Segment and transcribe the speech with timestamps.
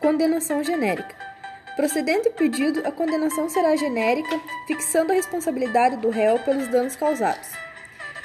[0.00, 1.14] Condenação genérica.
[1.76, 7.48] Procedendo o pedido, a condenação será genérica, fixando a responsabilidade do réu pelos danos causados.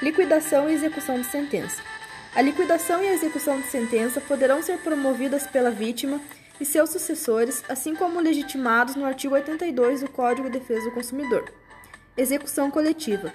[0.01, 1.81] Liquidação e execução de sentença.
[2.35, 6.19] A liquidação e a execução de sentença poderão ser promovidas pela vítima
[6.59, 11.51] e seus sucessores, assim como legitimados no artigo 82 do Código de Defesa do Consumidor.
[12.17, 13.31] Execução coletiva.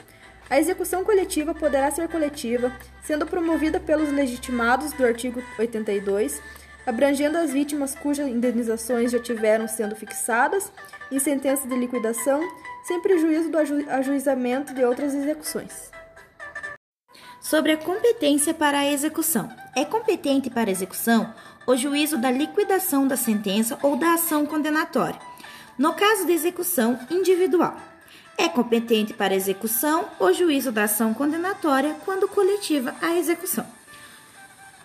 [0.50, 2.72] A execução coletiva poderá ser coletiva,
[3.02, 6.42] sendo promovida pelos legitimados do artigo 82
[6.86, 10.70] abrangendo as vítimas cujas indenizações já tiveram sendo fixadas
[11.10, 12.40] em sentença de liquidação,
[12.84, 15.90] sem prejuízo do aju ajuizamento de outras execuções.
[17.40, 19.50] Sobre a competência para a execução.
[19.74, 21.34] É competente para a execução
[21.66, 25.20] o juízo da liquidação da sentença ou da ação condenatória,
[25.78, 27.76] no caso de execução individual.
[28.36, 33.66] É competente para a execução o juízo da ação condenatória quando coletiva a execução.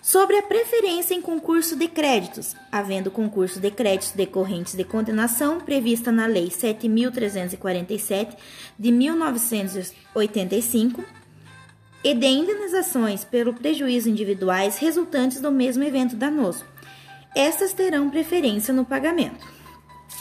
[0.08, 6.10] Sobre a preferência em concurso de créditos, havendo concurso de créditos decorrentes de condenação prevista
[6.10, 8.34] na Lei 7.347
[8.78, 11.04] de 1985
[12.02, 16.64] e de indenizações pelo prejuízo individuais resultantes do mesmo evento danoso.
[17.36, 19.46] Estas terão preferência no pagamento.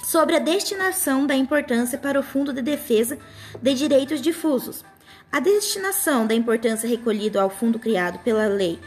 [0.04, 3.18] Sobre a destinação da importância para o Fundo de Defesa
[3.62, 4.84] de Direitos Difusos.
[5.32, 8.78] A destinação da importância recolhida ao fundo criado pela Lei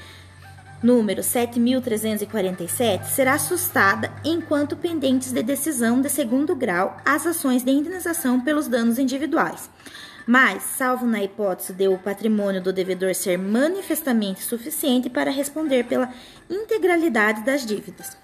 [0.83, 8.41] número 7347, será sustada enquanto pendentes de decisão de segundo grau as ações de indenização
[8.41, 9.69] pelos danos individuais.
[10.27, 16.13] Mas, salvo na hipótese de o patrimônio do devedor ser manifestamente suficiente para responder pela
[16.49, 18.17] integralidade das dívidas.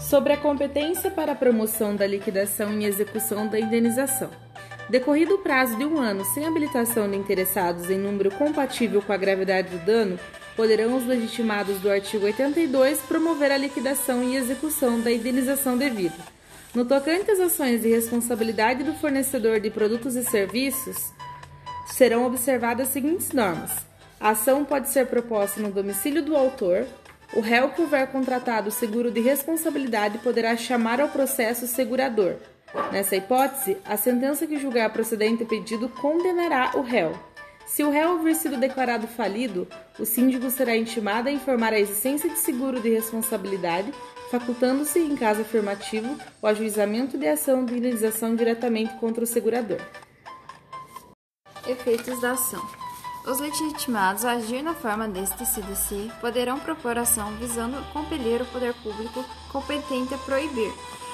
[0.00, 4.30] Sobre a competência para a promoção da liquidação e execução da indenização.
[4.88, 9.16] Decorrido o prazo de um ano sem habilitação de interessados em número compatível com a
[9.16, 10.18] gravidade do dano,
[10.56, 16.14] poderão os legitimados do artigo 82 promover a liquidação e execução da indenização devida.
[16.74, 21.12] No tocante às ações de responsabilidade do fornecedor de produtos e serviços,
[21.86, 23.70] serão observadas as seguintes normas:
[24.18, 26.86] a ação pode ser proposta no domicílio do autor.
[27.32, 32.36] O réu que houver contratado o seguro de responsabilidade poderá chamar ao processo o segurador.
[32.92, 37.12] Nessa hipótese, a sentença que julgar procedente o pedido condenará o réu.
[37.66, 39.66] Se o réu houver sido declarado falido,
[39.98, 43.92] o síndico será intimado a informar a existência de seguro de responsabilidade,
[44.30, 49.80] facultando-se, em caso afirmativo, o ajuizamento de ação de indenização diretamente contra o segurador.
[51.66, 52.62] Efeitos da ação.
[53.26, 58.74] Os legitimados a agir na forma deste CDC poderão propor ação visando compelir o poder
[58.74, 60.70] público competente a proibir,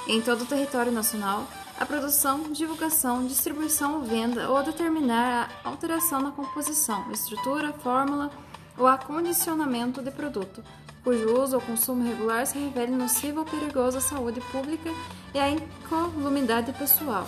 [0.08, 1.46] em todo o território nacional,
[1.80, 8.30] a produção, divulgação, distribuição ou venda ou determinar a alteração na composição, estrutura, fórmula
[8.76, 10.62] ou acondicionamento de produto,
[11.02, 14.90] cujo uso ou consumo regular se revele nocivo ou perigoso à saúde pública
[15.32, 17.26] e à incolumidade pessoal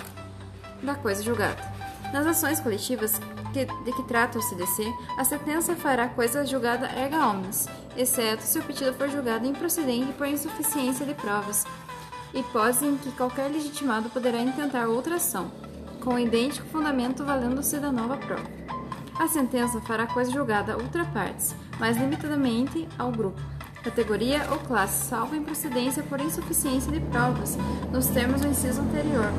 [0.83, 1.73] da coisa julgada.
[2.12, 3.19] Nas ações coletivas
[3.55, 4.85] que, de que trata o CDC,
[5.17, 10.27] a sentença fará coisa julgada erga omnes, exceto se o pedido for julgado improcedente por
[10.27, 11.65] insuficiência de provas,
[12.34, 15.50] hipótese em que qualquer legitimado poderá intentar outra ação,
[16.00, 18.44] com idêntico fundamento valendo-se da nova prova.
[19.19, 23.41] A sentença fará coisa julgada ultra partes, mas limitadamente ao grupo,
[23.82, 27.59] categoria ou classe, salvo improcedência por insuficiência de provas,
[27.93, 29.31] nos termos do inciso anterior,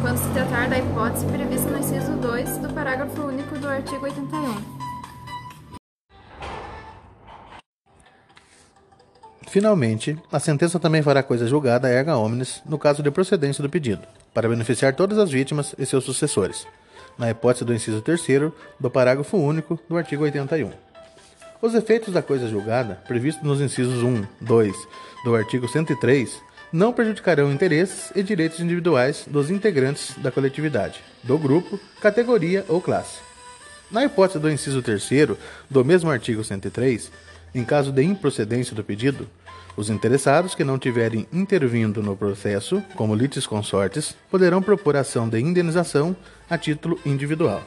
[0.00, 4.79] quando se tratar da hipótese prevista no inciso 2 do parágrafo único do artigo 81.
[9.50, 14.06] Finalmente, a sentença também fará coisa julgada erga omnes no caso de procedência do pedido,
[14.32, 16.68] para beneficiar todas as vítimas e seus sucessores,
[17.18, 20.70] na hipótese do inciso 3 do parágrafo único do artigo 81.
[21.60, 24.72] Os efeitos da coisa julgada, previstos nos incisos 1, 2
[25.24, 26.40] do artigo 103,
[26.72, 33.18] não prejudicarão interesses e direitos individuais dos integrantes da coletividade, do grupo, categoria ou classe.
[33.90, 35.08] Na hipótese do inciso 3
[35.68, 37.10] do mesmo artigo 103,
[37.54, 39.28] em caso de improcedência do pedido,
[39.76, 45.40] os interessados que não tiverem intervindo no processo, como litis consortes, poderão propor ação de
[45.40, 46.14] indenização
[46.48, 47.62] a título individual.